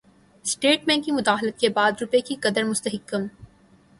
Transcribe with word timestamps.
state 0.45 0.85
Bank 0.85 1.05
کی 1.05 1.11
مداخلت 1.11 1.59
کے 1.59 1.69
بعد 1.69 2.01
روپے 2.01 2.21
کی 2.21 2.35
قدر 2.41 2.63
مستحکم 2.63 3.27